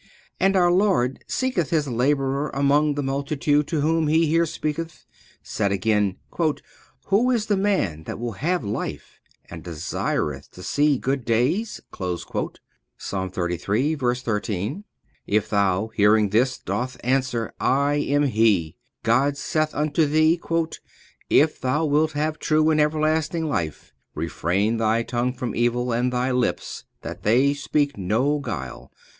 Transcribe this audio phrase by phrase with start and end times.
[0.39, 5.05] And our Lord seeking His labourer among the multitude to whom He here speaketh,
[5.43, 6.17] saith again:
[7.09, 12.57] "Who is the man that will have life, and desireth to see good days?"66Ps.
[12.99, 13.97] xxxiii.
[14.23, 14.85] 13
[15.27, 20.41] If thou, hearing this, dost answer: "I am he": God saith unto thee:
[21.29, 26.31] "If thou wilt have true and everlasting life, refrain thy tongue from evil, and thy
[26.31, 28.91] lips, that they speak no guile.